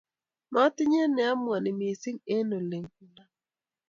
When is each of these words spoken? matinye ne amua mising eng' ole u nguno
matinye 0.53 1.03
ne 1.15 1.23
amua 1.31 1.57
mising 1.79 2.19
eng' 2.35 2.53
ole 2.57 2.77
u 2.85 2.87
nguno 2.87 3.23